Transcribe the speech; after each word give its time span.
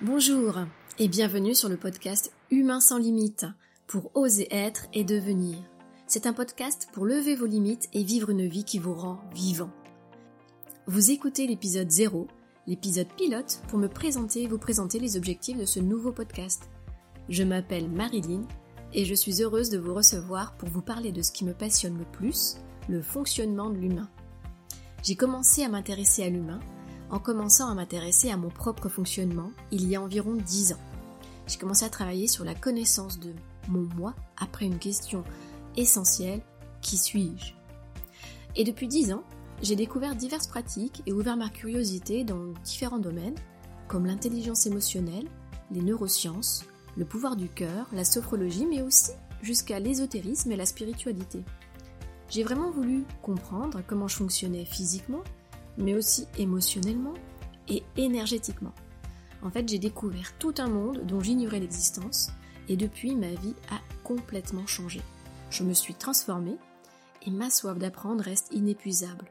Bonjour 0.00 0.58
et 0.98 1.08
bienvenue 1.08 1.54
sur 1.54 1.68
le 1.68 1.76
podcast 1.76 2.32
Humain 2.50 2.80
sans 2.80 2.98
limite 2.98 3.46
pour 3.86 4.10
oser 4.14 4.48
être 4.50 4.86
et 4.92 5.04
devenir. 5.04 5.56
C'est 6.06 6.26
un 6.26 6.32
podcast 6.32 6.88
pour 6.92 7.06
lever 7.06 7.36
vos 7.36 7.46
limites 7.46 7.88
et 7.92 8.02
vivre 8.02 8.30
une 8.30 8.48
vie 8.48 8.64
qui 8.64 8.78
vous 8.78 8.94
rend 8.94 9.20
vivant. 9.34 9.70
Vous 10.86 11.10
écoutez 11.10 11.46
l'épisode 11.46 11.90
0, 11.90 12.26
l'épisode 12.66 13.08
pilote 13.16 13.62
pour 13.68 13.78
me 13.78 13.88
présenter 13.88 14.42
et 14.42 14.48
vous 14.48 14.58
présenter 14.58 14.98
les 14.98 15.16
objectifs 15.16 15.58
de 15.58 15.64
ce 15.64 15.80
nouveau 15.80 16.12
podcast. 16.12 16.68
Je 17.28 17.44
m'appelle 17.44 17.88
Marilyn 17.88 18.42
et 18.94 19.04
je 19.04 19.14
suis 19.14 19.42
heureuse 19.42 19.70
de 19.70 19.78
vous 19.78 19.94
recevoir 19.94 20.54
pour 20.56 20.68
vous 20.68 20.82
parler 20.82 21.12
de 21.12 21.22
ce 21.22 21.32
qui 21.32 21.44
me 21.44 21.54
passionne 21.54 21.98
le 21.98 22.04
plus, 22.04 22.56
le 22.88 23.02
fonctionnement 23.02 23.70
de 23.70 23.78
l'humain. 23.78 24.08
J'ai 25.02 25.16
commencé 25.16 25.62
à 25.62 25.68
m'intéresser 25.68 26.22
à 26.24 26.28
l'humain 26.28 26.60
en 27.10 27.18
commençant 27.18 27.68
à 27.68 27.74
m'intéresser 27.74 28.30
à 28.30 28.36
mon 28.36 28.48
propre 28.48 28.88
fonctionnement 28.88 29.50
il 29.70 29.88
y 29.88 29.96
a 29.96 30.02
environ 30.02 30.34
10 30.34 30.72
ans. 30.72 30.80
J'ai 31.46 31.58
commencé 31.58 31.84
à 31.84 31.90
travailler 31.90 32.28
sur 32.28 32.44
la 32.44 32.54
connaissance 32.54 33.18
de 33.18 33.34
mon 33.68 33.86
moi 33.96 34.14
après 34.38 34.64
une 34.64 34.78
question 34.78 35.24
essentielle, 35.76 36.42
qui 36.80 36.96
suis-je? 36.96 37.52
Et 38.56 38.64
depuis 38.64 38.88
10 38.88 39.12
ans, 39.12 39.24
j'ai 39.62 39.76
découvert 39.76 40.16
diverses 40.16 40.46
pratiques 40.46 41.02
et 41.06 41.12
ouvert 41.12 41.36
ma 41.36 41.48
curiosité 41.48 42.24
dans 42.24 42.52
différents 42.64 42.98
domaines, 42.98 43.36
comme 43.88 44.06
l'intelligence 44.06 44.66
émotionnelle, 44.66 45.28
les 45.70 45.82
neurosciences, 45.82 46.64
le 46.96 47.04
pouvoir 47.04 47.36
du 47.36 47.48
cœur, 47.48 47.86
la 47.92 48.04
sophrologie, 48.04 48.66
mais 48.66 48.82
aussi 48.82 49.12
jusqu'à 49.42 49.80
l'ésotérisme 49.80 50.52
et 50.52 50.56
la 50.56 50.66
spiritualité. 50.66 51.42
J'ai 52.30 52.44
vraiment 52.44 52.70
voulu 52.70 53.04
comprendre 53.20 53.82
comment 53.86 54.08
je 54.08 54.16
fonctionnais 54.16 54.64
physiquement, 54.64 55.22
mais 55.78 55.94
aussi 55.94 56.26
émotionnellement 56.38 57.14
et 57.68 57.82
énergétiquement. 57.96 58.72
En 59.42 59.50
fait, 59.50 59.68
j'ai 59.68 59.78
découvert 59.78 60.36
tout 60.38 60.54
un 60.58 60.68
monde 60.68 61.04
dont 61.04 61.20
j'ignorais 61.20 61.60
l'existence, 61.60 62.30
et 62.68 62.76
depuis, 62.76 63.16
ma 63.16 63.28
vie 63.28 63.54
a 63.70 63.80
complètement 64.04 64.66
changé. 64.66 65.00
Je 65.50 65.64
me 65.64 65.74
suis 65.74 65.94
transformée, 65.94 66.56
et 67.26 67.30
ma 67.30 67.50
soif 67.50 67.78
d'apprendre 67.78 68.22
reste 68.22 68.48
inépuisable. 68.52 69.26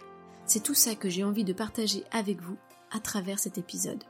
C'est 0.45 0.63
tout 0.63 0.73
ça 0.73 0.95
que 0.95 1.09
j'ai 1.09 1.23
envie 1.23 1.43
de 1.43 1.53
partager 1.53 2.03
avec 2.11 2.41
vous 2.41 2.57
à 2.91 2.99
travers 2.99 3.39
cet 3.39 3.57
épisode. 3.57 4.03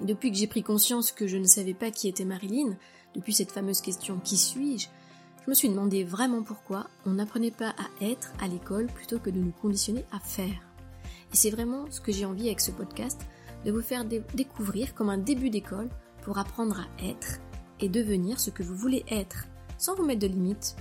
Depuis 0.00 0.30
que 0.30 0.36
j'ai 0.36 0.46
pris 0.46 0.62
conscience 0.62 1.12
que 1.12 1.26
je 1.26 1.36
ne 1.36 1.46
savais 1.46 1.74
pas 1.74 1.90
qui 1.90 2.08
était 2.08 2.24
Marilyn, 2.24 2.76
depuis 3.14 3.32
cette 3.32 3.52
fameuse 3.52 3.80
question 3.80 4.18
qui 4.18 4.36
suis-je, 4.36 4.88
je 5.44 5.50
me 5.50 5.54
suis 5.54 5.68
demandé 5.68 6.04
vraiment 6.04 6.42
pourquoi 6.42 6.88
on 7.04 7.12
n'apprenait 7.12 7.50
pas 7.50 7.70
à 7.70 8.04
être 8.04 8.32
à 8.40 8.48
l'école 8.48 8.86
plutôt 8.86 9.18
que 9.18 9.30
de 9.30 9.38
nous 9.38 9.52
conditionner 9.52 10.04
à 10.10 10.18
faire. 10.18 10.66
Et 11.32 11.36
c'est 11.36 11.50
vraiment 11.50 11.84
ce 11.90 12.00
que 12.00 12.12
j'ai 12.12 12.24
envie 12.24 12.46
avec 12.46 12.60
ce 12.60 12.70
podcast, 12.70 13.20
de 13.64 13.70
vous 13.70 13.82
faire 13.82 14.04
découvrir 14.04 14.94
comme 14.94 15.10
un 15.10 15.18
début 15.18 15.50
d'école 15.50 15.88
pour 16.22 16.38
apprendre 16.38 16.80
à 16.80 17.04
être 17.04 17.40
et 17.80 17.88
devenir 17.88 18.40
ce 18.40 18.50
que 18.50 18.62
vous 18.62 18.74
voulez 18.74 19.04
être, 19.08 19.46
sans 19.78 19.94
vous 19.94 20.04
mettre 20.04 20.20
de 20.20 20.26
limites. 20.26 20.76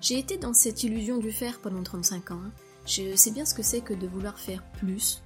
J'ai 0.00 0.18
été 0.18 0.36
dans 0.36 0.52
cette 0.52 0.82
illusion 0.84 1.18
du 1.18 1.32
faire 1.32 1.60
pendant 1.60 1.82
35 1.82 2.30
ans. 2.32 2.40
Je 2.84 3.16
sais 3.16 3.30
bien 3.30 3.44
ce 3.44 3.54
que 3.54 3.62
c'est 3.62 3.80
que 3.80 3.94
de 3.94 4.06
vouloir 4.06 4.38
faire 4.38 4.64
plus, 4.78 5.22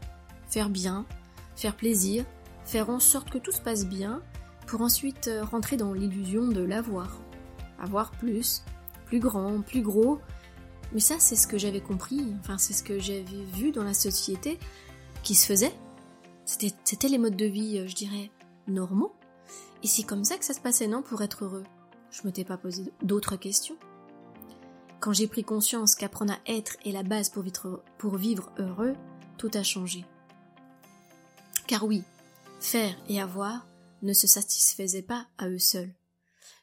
faire 0.48 0.70
bien, 0.70 1.06
faire 1.56 1.76
plaisir, 1.76 2.24
faire 2.70 2.88
en 2.88 3.00
sorte 3.00 3.30
que 3.30 3.38
tout 3.38 3.50
se 3.50 3.60
passe 3.60 3.84
bien, 3.84 4.22
pour 4.68 4.80
ensuite 4.82 5.26
euh, 5.26 5.44
rentrer 5.44 5.76
dans 5.76 5.92
l'illusion 5.92 6.46
de 6.46 6.62
l'avoir. 6.62 7.20
Avoir 7.80 8.12
plus, 8.12 8.62
plus 9.06 9.18
grand, 9.18 9.60
plus 9.62 9.82
gros, 9.82 10.20
mais 10.92 11.00
ça, 11.00 11.16
c'est 11.18 11.34
ce 11.34 11.48
que 11.48 11.58
j'avais 11.58 11.80
compris, 11.80 12.34
enfin, 12.40 12.58
c'est 12.58 12.72
ce 12.72 12.84
que 12.84 13.00
j'avais 13.00 13.44
vu 13.54 13.72
dans 13.72 13.82
la 13.82 13.94
société 13.94 14.58
qui 15.24 15.34
se 15.34 15.46
faisait. 15.46 15.72
C'était 16.44 17.08
les 17.08 17.18
modes 17.18 17.36
de 17.36 17.46
vie, 17.46 17.78
euh, 17.78 17.88
je 17.88 17.94
dirais, 17.96 18.30
normaux. 18.68 19.14
Et 19.82 19.88
c'est 19.88 20.04
comme 20.04 20.24
ça 20.24 20.36
que 20.36 20.44
ça 20.44 20.54
se 20.54 20.60
passait, 20.60 20.86
non, 20.86 21.02
pour 21.02 21.22
être 21.22 21.44
heureux 21.44 21.64
Je 22.12 22.22
m'étais 22.24 22.44
pas 22.44 22.56
posé 22.56 22.92
d'autres 23.02 23.34
questions. 23.34 23.76
Quand 25.00 25.12
j'ai 25.12 25.26
pris 25.26 25.42
conscience 25.42 25.96
qu'apprendre 25.96 26.34
à 26.34 26.38
être 26.46 26.76
est 26.84 26.92
la 26.92 27.02
base 27.02 27.30
pour 27.30 27.42
vivre, 27.42 27.82
pour 27.98 28.16
vivre 28.16 28.52
heureux, 28.58 28.94
tout 29.38 29.50
a 29.54 29.64
changé. 29.64 30.04
Car 31.66 31.84
oui, 31.84 32.04
faire 32.60 32.94
et 33.08 33.20
avoir 33.20 33.66
ne 34.02 34.12
se 34.12 34.26
satisfaisaient 34.26 35.02
pas 35.02 35.26
à 35.38 35.48
eux 35.48 35.58
seuls. 35.58 35.92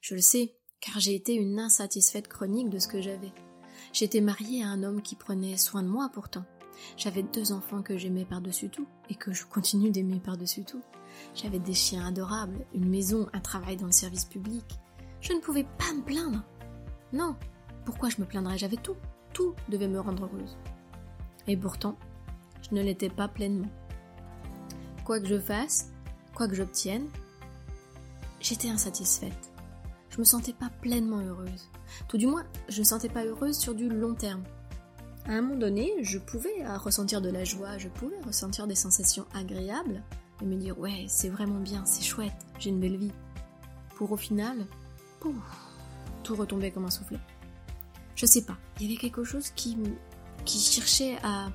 Je 0.01 0.15
le 0.15 0.21
sais, 0.21 0.55
car 0.79 0.99
j'ai 0.99 1.15
été 1.15 1.33
une 1.33 1.59
insatisfaite 1.59 2.27
chronique 2.27 2.69
de 2.69 2.79
ce 2.79 2.87
que 2.87 3.01
j'avais. 3.01 3.33
J'étais 3.93 4.21
mariée 4.21 4.63
à 4.63 4.69
un 4.69 4.83
homme 4.83 5.01
qui 5.01 5.15
prenait 5.15 5.57
soin 5.57 5.83
de 5.83 5.87
moi 5.87 6.09
pourtant. 6.13 6.45
J'avais 6.95 7.23
deux 7.23 7.51
enfants 7.51 7.81
que 7.81 7.97
j'aimais 7.97 8.25
par-dessus 8.25 8.69
tout 8.69 8.87
et 9.09 9.15
que 9.15 9.33
je 9.33 9.45
continue 9.45 9.89
d'aimer 9.89 10.19
par-dessus 10.19 10.63
tout. 10.63 10.81
J'avais 11.33 11.59
des 11.59 11.73
chiens 11.73 12.05
adorables, 12.05 12.65
une 12.73 12.87
maison, 12.87 13.27
un 13.33 13.39
travail 13.39 13.77
dans 13.77 13.87
le 13.87 13.91
service 13.91 14.25
public. 14.25 14.65
Je 15.19 15.33
ne 15.33 15.39
pouvais 15.39 15.63
pas 15.63 15.93
me 15.93 16.03
plaindre. 16.03 16.43
Non, 17.11 17.35
pourquoi 17.85 18.09
je 18.09 18.21
me 18.21 18.27
plaindrais? 18.27 18.57
J'avais 18.57 18.77
tout. 18.77 18.97
Tout 19.33 19.55
devait 19.69 19.87
me 19.87 19.99
rendre 19.99 20.25
heureuse. 20.25 20.57
Et 21.47 21.57
pourtant, 21.57 21.97
je 22.61 22.75
ne 22.75 22.83
l'étais 22.83 23.09
pas 23.09 23.27
pleinement. 23.27 23.69
Quoi 25.07 25.21
que 25.21 25.27
je 25.27 25.39
fasse, 25.39 25.87
quoi 26.35 26.49
que 26.49 26.53
j'obtienne, 26.53 27.07
j'étais 28.41 28.67
insatisfaite 28.67 29.31
je 30.09 30.19
me 30.19 30.25
sentais 30.25 30.51
pas 30.53 30.69
pleinement 30.81 31.19
heureuse. 31.19 31.69
Tout 32.07 32.17
du 32.17 32.25
moins, 32.25 32.43
je 32.69 32.79
me 32.79 32.83
sentais 32.83 33.07
pas 33.07 33.23
heureuse 33.23 33.55
sur 33.55 33.75
du 33.75 33.87
long 33.87 34.15
terme. 34.15 34.43
À 35.27 35.33
un 35.33 35.41
moment 35.41 35.55
donné, 35.55 35.93
je 36.01 36.17
pouvais 36.17 36.65
ressentir 36.77 37.21
de 37.21 37.29
la 37.29 37.43
joie, 37.43 37.77
je 37.77 37.87
pouvais 37.87 38.19
ressentir 38.25 38.65
des 38.65 38.73
sensations 38.73 39.27
agréables 39.35 40.01
et 40.41 40.45
me 40.45 40.55
dire 40.55 40.77
ouais, 40.79 41.05
c'est 41.07 41.29
vraiment 41.29 41.59
bien, 41.59 41.85
c'est 41.85 42.03
chouette, 42.03 42.33
j'ai 42.57 42.71
une 42.71 42.79
belle 42.79 42.97
vie. 42.97 43.11
Pour 43.95 44.11
au 44.11 44.17
final, 44.17 44.65
pouf, 45.19 45.35
tout 46.23 46.35
retomber 46.35 46.71
comme 46.71 46.85
un 46.85 46.91
soufflet. 46.91 47.19
Je 48.15 48.25
sais 48.25 48.41
pas, 48.41 48.57
il 48.79 48.87
y 48.87 48.89
avait 48.89 48.99
quelque 48.99 49.23
chose 49.23 49.51
qui, 49.51 49.77
qui 50.45 50.59
cherchait 50.59 51.17
à, 51.23 51.49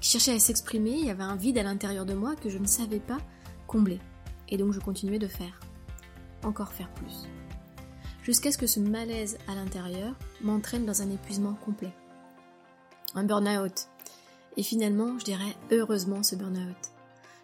qui 0.00 0.10
cherchait 0.10 0.34
à 0.34 0.38
s'exprimer, 0.38 0.92
il 0.92 1.06
y 1.06 1.10
avait 1.10 1.22
un 1.22 1.36
vide 1.36 1.58
à 1.58 1.62
l'intérieur 1.62 2.06
de 2.06 2.14
moi 2.14 2.36
que 2.36 2.48
je 2.50 2.58
ne 2.58 2.66
savais 2.66 3.00
pas 3.00 3.18
combler. 3.66 4.00
Et 4.48 4.56
donc 4.56 4.72
je 4.72 4.80
continuais 4.80 5.18
de 5.18 5.28
faire. 5.28 5.60
Encore 6.42 6.72
faire 6.72 6.90
plus 6.94 7.28
jusqu'à 8.24 8.52
ce 8.52 8.58
que 8.58 8.66
ce 8.66 8.80
malaise 8.80 9.38
à 9.48 9.54
l'intérieur 9.54 10.14
m'entraîne 10.40 10.86
dans 10.86 11.02
un 11.02 11.10
épuisement 11.10 11.54
complet. 11.54 11.92
Un 13.14 13.24
burn-out. 13.24 13.88
Et 14.56 14.62
finalement, 14.62 15.18
je 15.18 15.24
dirais 15.24 15.56
heureusement 15.72 16.22
ce 16.22 16.36
burn-out. 16.36 16.76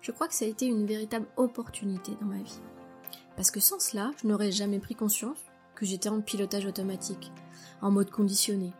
Je 0.00 0.12
crois 0.12 0.28
que 0.28 0.34
ça 0.34 0.44
a 0.44 0.48
été 0.48 0.66
une 0.66 0.86
véritable 0.86 1.26
opportunité 1.36 2.12
dans 2.20 2.26
ma 2.26 2.36
vie. 2.36 2.60
Parce 3.36 3.50
que 3.50 3.60
sans 3.60 3.80
cela, 3.80 4.12
je 4.22 4.28
n'aurais 4.28 4.52
jamais 4.52 4.78
pris 4.78 4.94
conscience 4.94 5.38
que 5.74 5.84
j'étais 5.84 6.08
en 6.08 6.20
pilotage 6.20 6.66
automatique, 6.66 7.32
en 7.82 7.90
mode 7.90 8.10
conditionné, 8.10 8.72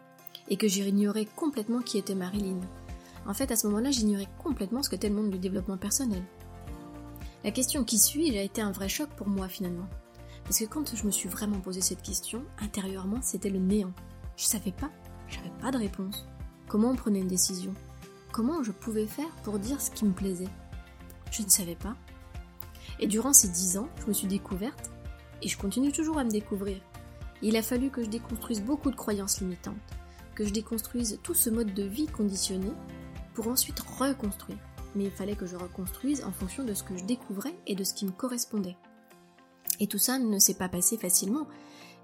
et 0.48 0.56
que 0.56 0.68
j'ignorais 0.68 1.26
complètement 1.26 1.82
qui 1.82 1.98
était 1.98 2.14
Marilyn. 2.14 2.60
En 3.26 3.34
fait, 3.34 3.50
à 3.50 3.56
ce 3.56 3.66
moment-là, 3.66 3.90
j'ignorais 3.90 4.28
complètement 4.38 4.82
ce 4.82 4.90
qu'était 4.90 5.08
le 5.08 5.14
monde 5.14 5.30
du 5.30 5.38
développement 5.38 5.76
personnel. 5.76 6.22
La 7.44 7.50
question 7.50 7.84
qui 7.84 7.98
suit 7.98 8.36
a 8.38 8.42
été 8.42 8.60
un 8.60 8.72
vrai 8.72 8.88
choc 8.88 9.08
pour 9.10 9.28
moi 9.28 9.48
finalement. 9.48 9.88
Parce 10.44 10.58
que 10.58 10.64
quand 10.64 10.94
je 10.94 11.04
me 11.04 11.10
suis 11.10 11.28
vraiment 11.28 11.60
posé 11.60 11.80
cette 11.80 12.02
question, 12.02 12.44
intérieurement, 12.58 13.20
c'était 13.22 13.50
le 13.50 13.58
néant. 13.58 13.92
Je 14.36 14.44
savais 14.44 14.72
pas, 14.72 14.90
j'avais 15.28 15.52
pas 15.60 15.72
de 15.72 15.78
réponse. 15.78 16.28
Comment 16.68 16.90
on 16.90 16.96
prenait 16.96 17.20
une 17.20 17.26
décision? 17.26 17.74
Comment 18.32 18.62
je 18.62 18.72
pouvais 18.72 19.06
faire 19.06 19.30
pour 19.42 19.58
dire 19.58 19.80
ce 19.80 19.90
qui 19.90 20.04
me 20.04 20.12
plaisait? 20.12 20.48
Je 21.30 21.42
ne 21.42 21.48
savais 21.48 21.74
pas. 21.74 21.96
Et 23.00 23.06
durant 23.06 23.32
ces 23.32 23.48
dix 23.48 23.76
ans, 23.76 23.88
je 24.00 24.06
me 24.06 24.12
suis 24.12 24.28
découverte, 24.28 24.90
et 25.42 25.48
je 25.48 25.58
continue 25.58 25.92
toujours 25.92 26.18
à 26.18 26.24
me 26.24 26.30
découvrir. 26.30 26.78
Il 27.42 27.56
a 27.56 27.62
fallu 27.62 27.90
que 27.90 28.04
je 28.04 28.08
déconstruise 28.08 28.62
beaucoup 28.62 28.90
de 28.90 28.96
croyances 28.96 29.40
limitantes, 29.40 29.74
que 30.34 30.44
je 30.44 30.52
déconstruise 30.52 31.18
tout 31.22 31.34
ce 31.34 31.50
mode 31.50 31.74
de 31.74 31.82
vie 31.82 32.06
conditionné, 32.06 32.70
pour 33.36 33.48
ensuite 33.48 33.80
reconstruire. 33.80 34.58
Mais 34.94 35.04
il 35.04 35.10
fallait 35.10 35.36
que 35.36 35.44
je 35.44 35.56
reconstruise 35.56 36.24
en 36.24 36.32
fonction 36.32 36.64
de 36.64 36.72
ce 36.72 36.82
que 36.82 36.96
je 36.96 37.04
découvrais 37.04 37.54
et 37.66 37.74
de 37.74 37.84
ce 37.84 37.92
qui 37.92 38.06
me 38.06 38.10
correspondait. 38.10 38.78
Et 39.78 39.86
tout 39.86 39.98
ça 39.98 40.18
ne 40.18 40.38
s'est 40.38 40.54
pas 40.54 40.70
passé 40.70 40.96
facilement. 40.96 41.46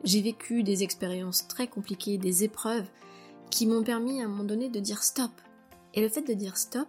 J'ai 0.04 0.20
vécu 0.20 0.62
des 0.62 0.82
expériences 0.82 1.48
très 1.48 1.68
compliquées, 1.68 2.18
des 2.18 2.44
épreuves 2.44 2.86
qui 3.50 3.66
m'ont 3.66 3.82
permis 3.82 4.20
à 4.20 4.26
un 4.26 4.28
moment 4.28 4.44
donné 4.44 4.68
de 4.68 4.78
dire 4.78 5.02
stop. 5.02 5.30
Et 5.94 6.02
le 6.02 6.10
fait 6.10 6.20
de 6.22 6.34
dire 6.34 6.58
stop, 6.58 6.88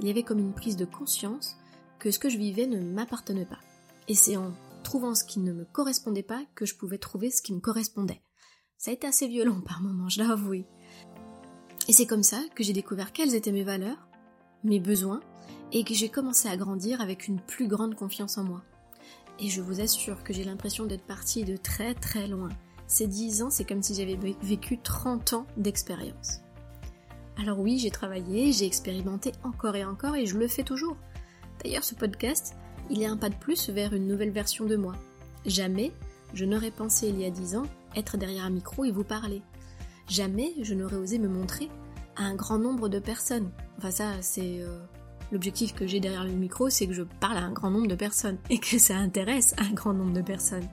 il 0.00 0.06
y 0.06 0.10
avait 0.10 0.22
comme 0.22 0.38
une 0.38 0.54
prise 0.54 0.76
de 0.76 0.84
conscience 0.84 1.56
que 1.98 2.12
ce 2.12 2.20
que 2.20 2.28
je 2.28 2.38
vivais 2.38 2.66
ne 2.66 2.78
m'appartenait 2.78 3.46
pas. 3.46 3.60
Et 4.06 4.14
c'est 4.14 4.36
en 4.36 4.52
trouvant 4.84 5.16
ce 5.16 5.24
qui 5.24 5.40
ne 5.40 5.52
me 5.52 5.64
correspondait 5.64 6.22
pas 6.22 6.44
que 6.54 6.66
je 6.66 6.76
pouvais 6.76 6.98
trouver 6.98 7.32
ce 7.32 7.42
qui 7.42 7.52
me 7.52 7.60
correspondait. 7.60 8.22
Ça 8.78 8.92
a 8.92 8.94
été 8.94 9.08
assez 9.08 9.26
violent 9.26 9.60
par 9.60 9.80
moments, 9.80 10.08
je 10.08 10.22
dois 10.22 10.32
avouer. 10.32 10.66
Et 11.92 11.94
c'est 11.94 12.06
comme 12.06 12.22
ça 12.22 12.40
que 12.54 12.64
j'ai 12.64 12.72
découvert 12.72 13.12
quelles 13.12 13.34
étaient 13.34 13.52
mes 13.52 13.64
valeurs, 13.64 14.08
mes 14.64 14.80
besoins, 14.80 15.20
et 15.72 15.84
que 15.84 15.92
j'ai 15.92 16.08
commencé 16.08 16.48
à 16.48 16.56
grandir 16.56 17.02
avec 17.02 17.28
une 17.28 17.38
plus 17.38 17.68
grande 17.68 17.94
confiance 17.96 18.38
en 18.38 18.44
moi 18.44 18.62
et 19.38 19.50
je 19.50 19.60
vous 19.60 19.82
assure 19.82 20.22
que 20.22 20.32
j'ai 20.32 20.44
l'impression 20.44 20.86
d'être 20.86 21.04
partie 21.04 21.44
de 21.44 21.58
très 21.58 21.92
très 21.92 22.28
loin. 22.28 22.48
ces 22.86 23.06
10 23.06 23.42
ans, 23.42 23.50
c'est 23.50 23.64
comme 23.64 23.82
si 23.82 23.94
j'avais 23.94 24.18
vécu 24.42 24.78
30 24.78 25.34
ans 25.34 25.46
d'expérience. 25.58 26.40
Alors 27.36 27.58
oui, 27.58 27.78
j'ai 27.78 27.90
travaillé, 27.90 28.52
j'ai 28.52 28.64
expérimenté 28.64 29.32
encore 29.42 29.76
et 29.76 29.84
encore 29.84 30.16
et 30.16 30.24
je 30.24 30.38
le 30.38 30.48
fais 30.48 30.62
toujours. 30.62 30.96
D'ailleurs, 31.62 31.84
ce 31.84 31.94
podcast, 31.94 32.54
il 32.88 33.02
est 33.02 33.06
un 33.06 33.18
pas 33.18 33.28
de 33.28 33.34
plus 33.34 33.68
vers 33.68 33.92
une 33.92 34.06
nouvelle 34.06 34.30
version 34.30 34.64
de 34.64 34.76
moi. 34.76 34.94
Jamais 35.44 35.92
je 36.32 36.46
n'aurais 36.46 36.70
pensé 36.70 37.08
il 37.08 37.20
y 37.20 37.26
a 37.26 37.30
10 37.30 37.56
ans 37.56 37.66
être 37.96 38.16
derrière 38.16 38.46
un 38.46 38.50
micro 38.50 38.86
et 38.86 38.90
vous 38.90 39.04
parler. 39.04 39.42
Jamais 40.08 40.54
je 40.62 40.72
n'aurais 40.72 40.96
osé 40.96 41.18
me 41.18 41.28
montrer 41.28 41.68
un 42.16 42.34
grand 42.34 42.58
nombre 42.58 42.88
de 42.88 42.98
personnes. 42.98 43.50
Enfin 43.78 43.90
ça, 43.90 44.12
c'est 44.20 44.60
euh, 44.60 44.78
l'objectif 45.30 45.74
que 45.74 45.86
j'ai 45.86 46.00
derrière 46.00 46.24
le 46.24 46.32
micro, 46.32 46.70
c'est 46.70 46.86
que 46.86 46.92
je 46.92 47.02
parle 47.02 47.36
à 47.36 47.42
un 47.42 47.52
grand 47.52 47.70
nombre 47.70 47.88
de 47.88 47.94
personnes 47.94 48.38
et 48.50 48.58
que 48.58 48.78
ça 48.78 48.96
intéresse 48.96 49.54
un 49.58 49.72
grand 49.72 49.92
nombre 49.92 50.12
de 50.12 50.22
personnes. 50.22 50.68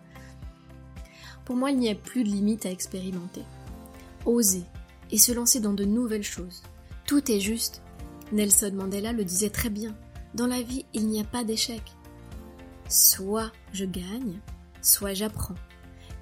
Pour 1.45 1.55
moi, 1.55 1.71
il 1.71 1.79
n'y 1.79 1.89
a 1.89 1.95
plus 1.95 2.23
de 2.23 2.29
limite 2.29 2.65
à 2.65 2.71
expérimenter. 2.71 3.43
Oser 4.25 4.63
et 5.11 5.17
se 5.17 5.31
lancer 5.31 5.59
dans 5.59 5.73
de 5.73 5.85
nouvelles 5.85 6.23
choses. 6.23 6.61
Tout 7.05 7.31
est 7.31 7.39
juste. 7.39 7.81
Nelson 8.31 8.71
Mandela 8.75 9.13
le 9.13 9.23
disait 9.23 9.49
très 9.49 9.69
bien. 9.69 9.95
Dans 10.35 10.45
la 10.45 10.61
vie, 10.61 10.85
il 10.93 11.07
n'y 11.07 11.19
a 11.19 11.23
pas 11.23 11.43
d'échec. 11.43 11.81
Soit 12.87 13.51
je 13.73 13.85
gagne, 13.85 14.39
soit 14.81 15.13
j'apprends. 15.13 15.55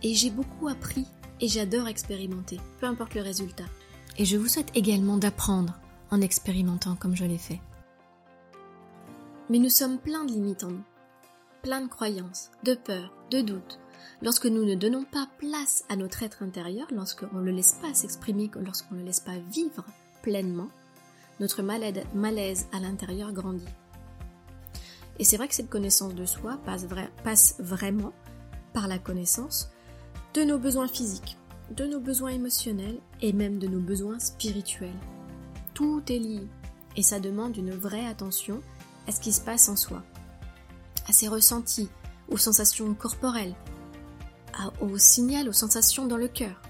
Et 0.02 0.14
j'ai 0.14 0.30
beaucoup 0.30 0.70
appris 0.70 1.06
et 1.42 1.48
j'adore 1.48 1.88
expérimenter, 1.88 2.60
peu 2.80 2.86
importe 2.86 3.16
le 3.16 3.22
résultat. 3.22 3.66
Et 4.18 4.26
je 4.26 4.38
vous 4.38 4.48
souhaite 4.48 4.76
également 4.76 5.18
d'apprendre 5.18 5.78
en 6.10 6.22
expérimentant 6.22 6.96
comme 6.96 7.16
je 7.16 7.26
l'ai 7.26 7.38
fait. 7.38 7.60
Mais 9.50 9.60
nous 9.60 9.70
sommes 9.70 10.00
pleins 10.00 10.26
de 10.26 10.32
limites 10.32 10.64
en 10.64 10.72
nous, 10.72 10.84
plein 11.62 11.82
de 11.82 11.88
croyances, 11.88 12.50
de 12.64 12.74
peurs, 12.74 13.14
de 13.30 13.42
doutes. 13.42 13.80
Lorsque 14.22 14.48
nous 14.48 14.66
ne 14.66 14.76
donnons 14.76 15.04
pas 15.04 15.28
place 15.38 15.84
à 15.90 15.96
notre 15.96 16.24
être 16.24 16.42
intérieur, 16.42 16.88
lorsqu'on 16.92 17.38
ne 17.38 17.44
le 17.44 17.52
laisse 17.52 17.78
pas 17.82 17.94
s'exprimer, 17.94 18.50
lorsqu'on 18.56 18.96
ne 18.96 19.00
le 19.00 19.06
laisse 19.06 19.20
pas 19.20 19.38
vivre 19.52 19.86
pleinement, 20.24 20.70
notre 21.40 21.62
malaise 21.62 22.66
à 22.74 22.80
l'intérieur 22.80 23.32
grandit. 23.32 23.68
Et 25.20 25.24
c'est 25.24 25.38
vrai 25.38 25.48
que 25.48 25.54
cette 25.54 25.70
connaissance 25.70 26.16
de 26.16 26.26
soi 26.26 26.58
passe 27.24 27.56
vraiment 27.60 28.14
par 28.74 28.88
la 28.88 28.98
connaissance 28.98 29.70
de 30.34 30.44
nos 30.44 30.58
besoins 30.58 30.88
physiques, 30.88 31.38
de 31.76 31.86
nos 31.86 32.00
besoins 32.00 32.32
émotionnels 32.32 33.00
et 33.22 33.34
même 33.34 33.60
de 33.60 33.68
nos 33.68 33.80
besoins 33.80 34.20
spirituels. 34.20 35.00
Tout 35.74 36.02
est 36.10 36.20
lié 36.20 36.48
et 36.96 37.04
ça 37.04 37.20
demande 37.20 37.58
une 37.58 37.72
vraie 37.72 38.06
attention 38.06 38.62
à 39.08 39.12
ce 39.12 39.20
qui 39.20 39.32
se 39.32 39.42
passe 39.42 39.70
en 39.70 39.76
soi, 39.76 40.04
à 41.08 41.14
ses 41.14 41.28
ressentis, 41.28 41.90
aux 42.30 42.38
sensations 42.38 42.94
corporelles, 42.94 43.56
aux 44.82 44.98
signaux, 44.98 45.50
aux 45.50 45.54
sensations 45.54 46.08
dans 46.08 46.18
le 46.18 46.28
cœur, 46.28 46.62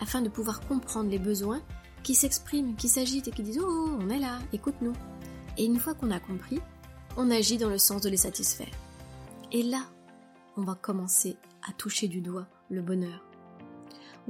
afin 0.00 0.22
de 0.22 0.28
pouvoir 0.28 0.60
comprendre 0.60 1.10
les 1.10 1.18
besoins 1.18 1.60
qui 2.02 2.14
s'expriment, 2.14 2.74
qui 2.76 2.88
s'agitent 2.88 3.28
et 3.28 3.32
qui 3.32 3.42
disent 3.42 3.60
Oh, 3.62 3.98
on 4.00 4.08
est 4.08 4.18
là, 4.18 4.38
écoute-nous. 4.52 4.94
Et 5.58 5.64
une 5.64 5.78
fois 5.78 5.94
qu'on 5.94 6.10
a 6.10 6.20
compris, 6.20 6.60
on 7.16 7.30
agit 7.30 7.58
dans 7.58 7.68
le 7.68 7.78
sens 7.78 8.02
de 8.02 8.08
les 8.08 8.16
satisfaire. 8.16 8.72
Et 9.52 9.62
là, 9.62 9.82
on 10.56 10.62
va 10.62 10.74
commencer 10.74 11.36
à 11.68 11.72
toucher 11.72 12.08
du 12.08 12.20
doigt 12.20 12.46
le 12.70 12.80
bonheur. 12.80 13.29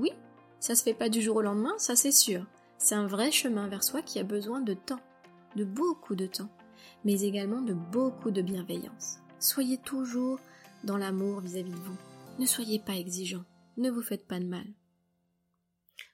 Oui, 0.00 0.12
ça 0.60 0.74
se 0.74 0.82
fait 0.82 0.94
pas 0.94 1.10
du 1.10 1.20
jour 1.20 1.36
au 1.36 1.42
lendemain, 1.42 1.74
ça 1.76 1.94
c'est 1.94 2.10
sûr. 2.10 2.46
C'est 2.78 2.94
un 2.94 3.06
vrai 3.06 3.30
chemin 3.30 3.68
vers 3.68 3.84
soi 3.84 4.00
qui 4.00 4.18
a 4.18 4.24
besoin 4.24 4.62
de 4.62 4.72
temps, 4.72 5.00
de 5.56 5.64
beaucoup 5.64 6.14
de 6.14 6.26
temps, 6.26 6.48
mais 7.04 7.20
également 7.20 7.60
de 7.60 7.74
beaucoup 7.74 8.30
de 8.30 8.40
bienveillance. 8.40 9.18
Soyez 9.40 9.76
toujours 9.76 10.38
dans 10.84 10.96
l'amour 10.96 11.40
vis-à-vis 11.40 11.70
de 11.70 11.76
vous. 11.76 11.98
Ne 12.38 12.46
soyez 12.46 12.78
pas 12.78 12.94
exigeant, 12.94 13.44
ne 13.76 13.90
vous 13.90 14.00
faites 14.00 14.26
pas 14.26 14.40
de 14.40 14.46
mal. 14.46 14.64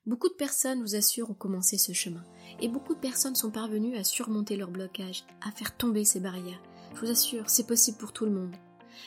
Beaucoup 0.05 0.29
de 0.29 0.35
personnes, 0.35 0.83
vous 0.83 0.97
assure, 0.97 1.31
ont 1.31 1.35
commencé 1.35 1.79
ce 1.79 1.93
chemin, 1.93 2.25
et 2.61 2.67
beaucoup 2.67 2.95
de 2.95 3.01
personnes 3.01 3.37
sont 3.37 3.53
parvenues 3.53 3.97
à 3.97 4.03
surmonter 4.03 4.57
leur 4.57 4.73
blocage, 4.73 5.23
à 5.47 5.53
faire 5.53 5.77
tomber 5.77 6.05
ces 6.05 6.19
barrières. 6.19 6.61
Je 6.95 7.01
vous 7.03 7.11
assure, 7.11 7.49
c'est 7.49 7.69
possible 7.69 7.99
pour 7.99 8.13
tout 8.13 8.25
le 8.25 8.33
monde. 8.33 8.57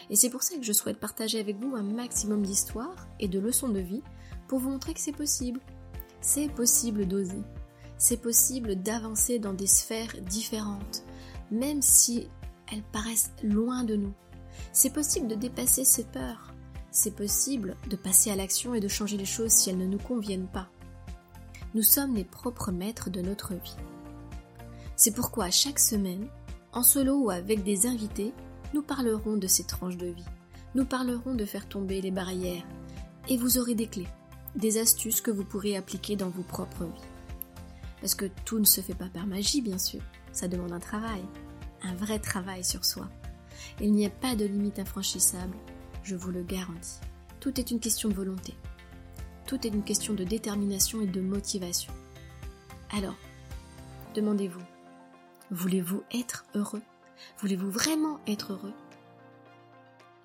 Et 0.09 0.15
c'est 0.15 0.29
pour 0.29 0.43
ça 0.43 0.55
que 0.55 0.63
je 0.63 0.71
souhaite 0.71 1.01
partager 1.01 1.37
avec 1.37 1.57
vous 1.57 1.75
un 1.75 1.83
maximum 1.83 2.43
d'histoires 2.43 3.07
et 3.19 3.27
de 3.27 3.39
leçons 3.39 3.69
de 3.69 3.79
vie 3.81 4.03
pour 4.49 4.59
vous 4.59 4.71
montrer 4.71 4.93
que 4.93 4.99
c'est 4.99 5.13
possible. 5.13 5.61
C'est 6.19 6.49
possible 6.49 7.07
d'oser. 7.07 7.41
C'est 7.97 8.21
possible 8.21 8.75
d'avancer 8.75 9.39
dans 9.39 9.53
des 9.53 9.67
sphères 9.67 10.13
différentes, 10.23 11.03
même 11.51 11.81
si 11.81 12.27
elles 12.71 12.83
paraissent 12.91 13.31
loin 13.43 13.83
de 13.83 13.95
nous. 13.95 14.13
C'est 14.73 14.91
possible 14.91 15.27
de 15.27 15.35
dépasser 15.35 15.85
ses 15.85 16.03
peurs. 16.03 16.53
C'est 16.91 17.15
possible 17.15 17.77
de 17.89 17.95
passer 17.95 18.31
à 18.31 18.35
l'action 18.35 18.73
et 18.73 18.79
de 18.79 18.87
changer 18.87 19.15
les 19.15 19.25
choses 19.25 19.51
si 19.51 19.69
elles 19.69 19.77
ne 19.77 19.85
nous 19.85 19.99
conviennent 19.99 20.47
pas. 20.47 20.69
Nous 21.75 21.83
sommes 21.83 22.15
les 22.15 22.23
propres 22.23 22.71
maîtres 22.71 23.11
de 23.11 23.21
notre 23.21 23.53
vie. 23.53 23.75
C'est 24.95 25.13
pourquoi 25.13 25.51
chaque 25.51 25.79
semaine, 25.79 26.27
en 26.73 26.81
solo 26.81 27.15
ou 27.23 27.29
avec 27.29 27.63
des 27.63 27.85
invités, 27.85 28.33
nous 28.73 28.81
parlerons 28.81 29.37
de 29.37 29.47
ces 29.47 29.63
tranches 29.63 29.97
de 29.97 30.07
vie. 30.07 30.25
Nous 30.73 30.85
parlerons 30.85 31.35
de 31.35 31.45
faire 31.45 31.67
tomber 31.67 32.01
les 32.01 32.11
barrières. 32.11 32.65
Et 33.27 33.37
vous 33.37 33.59
aurez 33.59 33.75
des 33.75 33.87
clés, 33.87 34.07
des 34.55 34.77
astuces 34.77 35.21
que 35.21 35.31
vous 35.31 35.43
pourrez 35.43 35.77
appliquer 35.77 36.15
dans 36.15 36.29
vos 36.29 36.43
propres 36.43 36.85
vies. 36.85 37.07
Parce 38.01 38.15
que 38.15 38.25
tout 38.45 38.59
ne 38.59 38.65
se 38.65 38.81
fait 38.81 38.95
pas 38.95 39.09
par 39.09 39.27
magie, 39.27 39.61
bien 39.61 39.77
sûr. 39.77 40.01
Ça 40.31 40.47
demande 40.47 40.71
un 40.71 40.79
travail, 40.79 41.21
un 41.83 41.95
vrai 41.95 42.19
travail 42.19 42.63
sur 42.63 42.85
soi. 42.85 43.09
Il 43.81 43.93
n'y 43.93 44.05
a 44.05 44.09
pas 44.09 44.35
de 44.35 44.45
limite 44.45 44.79
infranchissable, 44.79 45.55
je 46.03 46.15
vous 46.15 46.31
le 46.31 46.43
garantis. 46.43 46.99
Tout 47.39 47.59
est 47.59 47.71
une 47.71 47.79
question 47.79 48.09
de 48.09 48.13
volonté. 48.13 48.55
Tout 49.45 49.65
est 49.65 49.71
une 49.71 49.83
question 49.83 50.13
de 50.13 50.23
détermination 50.23 51.01
et 51.01 51.07
de 51.07 51.21
motivation. 51.21 51.91
Alors, 52.91 53.15
demandez-vous, 54.15 54.61
voulez-vous 55.51 56.03
être 56.13 56.45
heureux? 56.55 56.81
Voulez-vous 57.39 57.71
vraiment 57.71 58.19
être 58.27 58.53
heureux? 58.53 58.73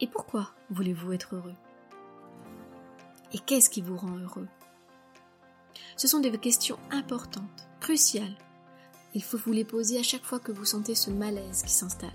Et 0.01 0.07
pourquoi 0.07 0.51
voulez-vous 0.71 1.13
être 1.13 1.37
heureux? 1.37 1.55
Et 3.35 3.41
qu'est-ce 3.41 3.69
qui 3.69 3.83
vous 3.83 3.97
rend 3.97 4.17
heureux? 4.17 4.47
Ce 5.97 6.07
sont 6.07 6.21
des 6.21 6.31
questions 6.39 6.79
importantes, 6.93 7.69
cruciales. 7.81 8.39
Il 9.13 9.25
faut 9.25 9.37
vous 9.37 9.53
les 9.53 9.65
poser 9.65 9.99
à 9.99 10.05
chaque 10.05 10.25
fois 10.25 10.39
que 10.39 10.53
vous 10.53 10.65
sentez 10.65 10.95
ce 10.95 11.11
malaise 11.11 11.65
qui 11.65 11.73
s'installe. 11.73 12.15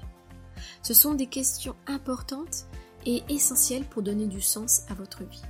Ce 0.81 0.93
sont 0.93 1.13
des 1.13 1.27
questions 1.27 1.75
importantes 1.87 2.65
et 3.05 3.21
essentielles 3.27 3.83
pour 3.83 4.01
donner 4.01 4.27
du 4.27 4.39
sens 4.39 4.83
à 4.89 4.93
votre 4.93 5.25
vie. 5.25 5.41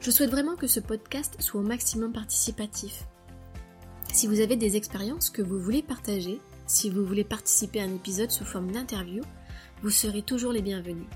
Je 0.00 0.10
souhaite 0.10 0.30
vraiment 0.30 0.56
que 0.56 0.66
ce 0.66 0.80
podcast 0.80 1.36
soit 1.40 1.60
au 1.60 1.64
maximum 1.64 2.12
participatif. 2.12 3.04
Si 4.14 4.26
vous 4.26 4.40
avez 4.40 4.56
des 4.56 4.76
expériences 4.76 5.28
que 5.28 5.42
vous 5.42 5.60
voulez 5.60 5.82
partager, 5.82 6.40
si 6.66 6.88
vous 6.88 7.04
voulez 7.04 7.24
participer 7.24 7.80
à 7.80 7.84
un 7.84 7.94
épisode 7.94 8.30
sous 8.30 8.46
forme 8.46 8.70
d'interview, 8.72 9.22
vous 9.82 9.90
serez 9.90 10.22
toujours 10.22 10.52
les 10.52 10.62
bienvenus. 10.62 11.06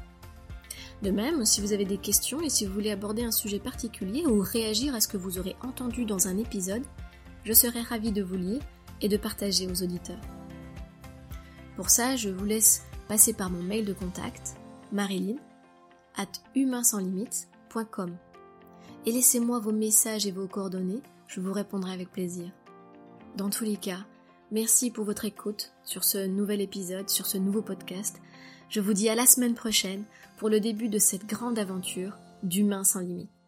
De 1.03 1.11
même, 1.11 1.45
si 1.45 1.61
vous 1.61 1.73
avez 1.73 1.85
des 1.85 1.97
questions 1.97 2.41
et 2.41 2.51
si 2.51 2.67
vous 2.67 2.75
voulez 2.75 2.91
aborder 2.91 3.25
un 3.25 3.31
sujet 3.31 3.59
particulier 3.59 4.27
ou 4.27 4.41
réagir 4.41 4.95
à 4.95 5.01
ce 5.01 5.09
que 5.09 5.17
vous 5.17 5.39
aurez 5.39 5.57
entendu 5.63 6.05
dans 6.05 6.29
un 6.29 6.37
épisode, 6.37 6.85
je 7.45 7.53
serai 7.53 7.81
ravie 7.81 8.13
de 8.13 8.23
vous 8.23 8.37
lire 8.37 8.61
et 9.01 9.09
de 9.09 9.17
partager 9.17 9.67
aux 9.67 9.83
auditeurs. 9.83 10.21
Pour 11.77 11.89
ça, 11.89 12.17
je 12.17 12.29
vous 12.29 12.45
laisse 12.45 12.83
passer 13.09 13.33
par 13.33 13.51
mon 13.51 13.63
mail 13.63 13.87
de 13.87 13.95
contact, 13.95 14.57
marilyn, 14.93 15.39
at 16.17 16.31
humainsanslimite.com. 16.55 18.17
Et 19.07 19.13
laissez-moi 19.13 19.59
vos 19.61 19.73
messages 19.73 20.27
et 20.27 20.33
vos 20.33 20.47
coordonnées, 20.47 21.03
je 21.27 21.41
vous 21.41 21.53
répondrai 21.53 21.93
avec 21.93 22.13
plaisir. 22.13 22.51
Dans 23.37 23.49
tous 23.49 23.65
les 23.65 23.77
cas, 23.77 24.05
Merci 24.53 24.91
pour 24.91 25.05
votre 25.05 25.27
écoute 25.27 25.73
sur 25.85 26.03
ce 26.03 26.27
nouvel 26.27 26.61
épisode, 26.61 27.09
sur 27.09 27.27
ce 27.27 27.39
nouveau 27.39 27.63
podcast. 27.63 28.21
Je 28.69 28.81
vous 28.81 28.93
dis 28.93 29.09
à 29.09 29.15
la 29.15 29.27
semaine 29.27 29.55
prochaine 29.55 30.05
pour 30.37 30.49
le 30.49 30.61
début 30.61 30.89
de 30.89 30.99
cette 30.99 31.27
grande 31.27 31.59
aventure 31.59 32.17
d'Humain 32.43 32.85
sans 32.85 33.01
limite. 33.01 33.40